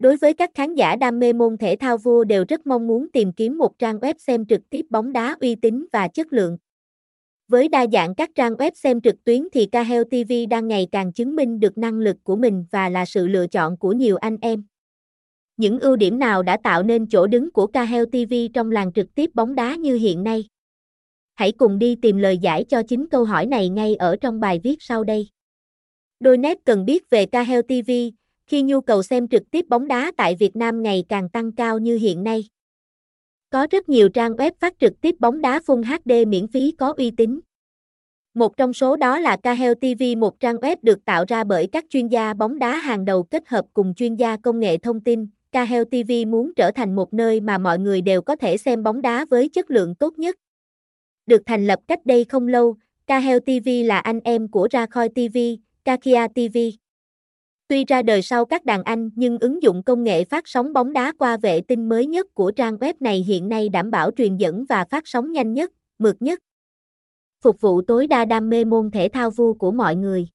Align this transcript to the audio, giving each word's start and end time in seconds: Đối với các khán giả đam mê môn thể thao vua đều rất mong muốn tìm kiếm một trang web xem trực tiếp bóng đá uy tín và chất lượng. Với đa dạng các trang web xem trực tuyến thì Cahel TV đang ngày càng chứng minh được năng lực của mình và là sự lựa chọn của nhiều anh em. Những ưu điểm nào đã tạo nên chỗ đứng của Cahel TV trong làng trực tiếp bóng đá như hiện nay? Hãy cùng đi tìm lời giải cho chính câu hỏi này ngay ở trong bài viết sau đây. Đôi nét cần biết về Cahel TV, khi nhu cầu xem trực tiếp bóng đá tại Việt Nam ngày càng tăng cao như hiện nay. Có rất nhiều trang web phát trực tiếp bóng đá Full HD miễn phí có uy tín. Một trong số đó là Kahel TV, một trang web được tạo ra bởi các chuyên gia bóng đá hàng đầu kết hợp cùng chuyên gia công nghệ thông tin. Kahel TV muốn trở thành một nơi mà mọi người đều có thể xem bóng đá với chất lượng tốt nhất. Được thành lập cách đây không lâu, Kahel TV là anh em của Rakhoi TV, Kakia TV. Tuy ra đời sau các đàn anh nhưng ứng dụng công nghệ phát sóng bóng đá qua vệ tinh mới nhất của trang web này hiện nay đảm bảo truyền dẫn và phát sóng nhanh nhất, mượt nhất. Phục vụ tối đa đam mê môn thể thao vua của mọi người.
Đối 0.00 0.16
với 0.16 0.34
các 0.34 0.50
khán 0.54 0.74
giả 0.74 0.96
đam 0.96 1.18
mê 1.18 1.32
môn 1.32 1.56
thể 1.56 1.76
thao 1.76 1.98
vua 1.98 2.24
đều 2.24 2.44
rất 2.48 2.66
mong 2.66 2.86
muốn 2.86 3.10
tìm 3.12 3.32
kiếm 3.32 3.58
một 3.58 3.78
trang 3.78 3.98
web 3.98 4.14
xem 4.18 4.46
trực 4.46 4.60
tiếp 4.70 4.86
bóng 4.90 5.12
đá 5.12 5.36
uy 5.40 5.54
tín 5.54 5.86
và 5.92 6.08
chất 6.08 6.32
lượng. 6.32 6.58
Với 7.48 7.68
đa 7.68 7.86
dạng 7.92 8.14
các 8.14 8.30
trang 8.34 8.52
web 8.52 8.70
xem 8.74 9.00
trực 9.00 9.24
tuyến 9.24 9.48
thì 9.52 9.66
Cahel 9.66 10.02
TV 10.04 10.32
đang 10.50 10.68
ngày 10.68 10.86
càng 10.92 11.12
chứng 11.12 11.36
minh 11.36 11.60
được 11.60 11.78
năng 11.78 11.98
lực 11.98 12.16
của 12.22 12.36
mình 12.36 12.64
và 12.70 12.88
là 12.88 13.04
sự 13.04 13.26
lựa 13.26 13.46
chọn 13.46 13.76
của 13.76 13.92
nhiều 13.92 14.16
anh 14.16 14.36
em. 14.40 14.64
Những 15.56 15.80
ưu 15.80 15.96
điểm 15.96 16.18
nào 16.18 16.42
đã 16.42 16.56
tạo 16.62 16.82
nên 16.82 17.06
chỗ 17.08 17.26
đứng 17.26 17.52
của 17.52 17.66
Cahel 17.66 18.04
TV 18.04 18.34
trong 18.54 18.70
làng 18.70 18.92
trực 18.92 19.14
tiếp 19.14 19.30
bóng 19.34 19.54
đá 19.54 19.74
như 19.74 19.94
hiện 19.94 20.24
nay? 20.24 20.44
Hãy 21.34 21.52
cùng 21.52 21.78
đi 21.78 21.96
tìm 22.02 22.16
lời 22.16 22.38
giải 22.38 22.64
cho 22.64 22.82
chính 22.82 23.08
câu 23.08 23.24
hỏi 23.24 23.46
này 23.46 23.68
ngay 23.68 23.96
ở 23.96 24.16
trong 24.20 24.40
bài 24.40 24.60
viết 24.62 24.76
sau 24.80 25.04
đây. 25.04 25.28
Đôi 26.20 26.38
nét 26.38 26.58
cần 26.64 26.84
biết 26.84 27.10
về 27.10 27.26
Cahel 27.26 27.60
TV, 27.62 27.90
khi 28.50 28.62
nhu 28.62 28.80
cầu 28.80 29.02
xem 29.02 29.28
trực 29.28 29.50
tiếp 29.50 29.66
bóng 29.68 29.88
đá 29.88 30.12
tại 30.16 30.36
Việt 30.38 30.56
Nam 30.56 30.82
ngày 30.82 31.04
càng 31.08 31.28
tăng 31.28 31.52
cao 31.52 31.78
như 31.78 31.96
hiện 31.96 32.24
nay. 32.24 32.44
Có 33.50 33.66
rất 33.70 33.88
nhiều 33.88 34.08
trang 34.08 34.32
web 34.32 34.50
phát 34.60 34.74
trực 34.80 35.00
tiếp 35.00 35.14
bóng 35.18 35.40
đá 35.40 35.60
Full 35.66 35.82
HD 35.84 36.28
miễn 36.28 36.48
phí 36.48 36.74
có 36.78 36.94
uy 36.96 37.10
tín. 37.10 37.40
Một 38.34 38.56
trong 38.56 38.72
số 38.72 38.96
đó 38.96 39.18
là 39.18 39.36
Kahel 39.36 39.72
TV, 39.74 40.02
một 40.18 40.40
trang 40.40 40.56
web 40.56 40.76
được 40.82 41.04
tạo 41.04 41.24
ra 41.28 41.44
bởi 41.44 41.66
các 41.66 41.84
chuyên 41.90 42.08
gia 42.08 42.34
bóng 42.34 42.58
đá 42.58 42.76
hàng 42.76 43.04
đầu 43.04 43.22
kết 43.22 43.48
hợp 43.48 43.64
cùng 43.74 43.94
chuyên 43.94 44.14
gia 44.14 44.36
công 44.36 44.60
nghệ 44.60 44.78
thông 44.78 45.00
tin. 45.00 45.26
Kahel 45.52 45.82
TV 45.84 46.28
muốn 46.28 46.54
trở 46.56 46.70
thành 46.70 46.96
một 46.96 47.14
nơi 47.14 47.40
mà 47.40 47.58
mọi 47.58 47.78
người 47.78 48.00
đều 48.00 48.22
có 48.22 48.36
thể 48.36 48.56
xem 48.56 48.82
bóng 48.82 49.02
đá 49.02 49.24
với 49.30 49.48
chất 49.48 49.70
lượng 49.70 49.94
tốt 49.94 50.18
nhất. 50.18 50.36
Được 51.26 51.42
thành 51.46 51.66
lập 51.66 51.78
cách 51.88 52.06
đây 52.06 52.24
không 52.24 52.48
lâu, 52.48 52.76
Kahel 53.06 53.38
TV 53.38 53.68
là 53.84 53.98
anh 53.98 54.20
em 54.24 54.48
của 54.48 54.68
Rakhoi 54.72 55.08
TV, 55.08 55.38
Kakia 55.84 56.28
TV. 56.28 56.58
Tuy 57.70 57.84
ra 57.84 58.02
đời 58.02 58.22
sau 58.22 58.44
các 58.44 58.64
đàn 58.64 58.82
anh 58.82 59.10
nhưng 59.14 59.38
ứng 59.38 59.62
dụng 59.62 59.82
công 59.82 60.04
nghệ 60.04 60.24
phát 60.24 60.48
sóng 60.48 60.72
bóng 60.72 60.92
đá 60.92 61.12
qua 61.18 61.36
vệ 61.36 61.60
tinh 61.60 61.88
mới 61.88 62.06
nhất 62.06 62.26
của 62.34 62.50
trang 62.50 62.76
web 62.76 62.94
này 63.00 63.24
hiện 63.26 63.48
nay 63.48 63.68
đảm 63.68 63.90
bảo 63.90 64.10
truyền 64.10 64.36
dẫn 64.36 64.64
và 64.68 64.84
phát 64.90 65.02
sóng 65.06 65.32
nhanh 65.32 65.54
nhất, 65.54 65.72
mượt 65.98 66.22
nhất. 66.22 66.38
Phục 67.42 67.60
vụ 67.60 67.82
tối 67.82 68.06
đa 68.06 68.24
đam 68.24 68.48
mê 68.50 68.64
môn 68.64 68.90
thể 68.90 69.08
thao 69.12 69.30
vua 69.30 69.54
của 69.54 69.70
mọi 69.70 69.96
người. 69.96 70.28